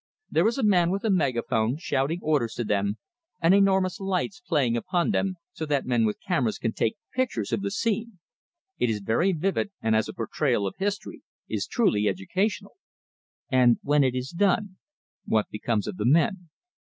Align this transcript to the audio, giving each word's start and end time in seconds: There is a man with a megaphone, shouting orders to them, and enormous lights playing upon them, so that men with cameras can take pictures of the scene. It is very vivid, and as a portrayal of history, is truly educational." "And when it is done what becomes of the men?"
There 0.31 0.47
is 0.47 0.57
a 0.57 0.63
man 0.63 0.89
with 0.89 1.03
a 1.03 1.11
megaphone, 1.11 1.77
shouting 1.77 2.21
orders 2.23 2.55
to 2.55 2.63
them, 2.63 2.97
and 3.39 3.53
enormous 3.53 3.99
lights 3.99 4.39
playing 4.43 4.75
upon 4.75 5.11
them, 5.11 5.35
so 5.53 5.63
that 5.67 5.85
men 5.85 6.05
with 6.05 6.17
cameras 6.27 6.57
can 6.57 6.73
take 6.73 6.97
pictures 7.13 7.51
of 7.51 7.61
the 7.61 7.69
scene. 7.69 8.17
It 8.79 8.89
is 8.89 8.97
very 8.99 9.31
vivid, 9.31 9.69
and 9.79 9.95
as 9.95 10.09
a 10.09 10.13
portrayal 10.13 10.65
of 10.65 10.73
history, 10.79 11.21
is 11.47 11.67
truly 11.67 12.07
educational." 12.07 12.77
"And 13.51 13.77
when 13.83 14.03
it 14.03 14.15
is 14.15 14.31
done 14.31 14.77
what 15.25 15.51
becomes 15.51 15.85
of 15.85 15.97
the 15.97 16.05
men?" 16.07 16.49